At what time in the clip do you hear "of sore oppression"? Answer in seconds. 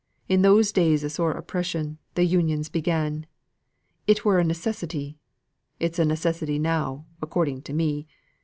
1.03-1.99